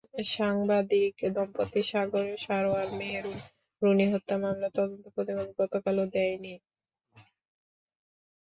[0.31, 3.37] সাংবাদিক দম্পতি সাগর সারোয়ার-মেহেরুন
[3.81, 6.63] রুনি হত্যা মামলার তদন্ত প্রতিবেদন গতকালও দেয়নি র্যাব।